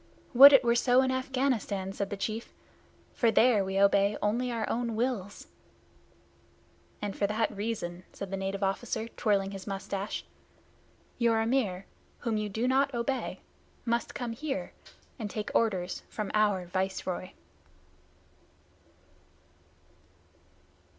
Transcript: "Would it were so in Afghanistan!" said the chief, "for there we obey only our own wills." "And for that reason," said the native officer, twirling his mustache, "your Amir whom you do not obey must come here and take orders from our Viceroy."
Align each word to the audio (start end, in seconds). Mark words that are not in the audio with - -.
"Would 0.33 0.51
it 0.51 0.63
were 0.63 0.73
so 0.73 1.03
in 1.03 1.11
Afghanistan!" 1.11 1.93
said 1.93 2.09
the 2.09 2.17
chief, 2.17 2.51
"for 3.13 3.29
there 3.29 3.63
we 3.63 3.77
obey 3.79 4.17
only 4.19 4.51
our 4.51 4.67
own 4.67 4.95
wills." 4.95 5.45
"And 7.03 7.15
for 7.15 7.27
that 7.27 7.55
reason," 7.55 8.03
said 8.11 8.31
the 8.31 8.35
native 8.35 8.63
officer, 8.63 9.07
twirling 9.09 9.51
his 9.51 9.67
mustache, 9.67 10.25
"your 11.19 11.39
Amir 11.39 11.85
whom 12.21 12.35
you 12.37 12.49
do 12.49 12.67
not 12.67 12.95
obey 12.95 13.41
must 13.85 14.15
come 14.15 14.31
here 14.31 14.73
and 15.19 15.29
take 15.29 15.51
orders 15.53 16.01
from 16.09 16.31
our 16.33 16.65
Viceroy." 16.65 17.33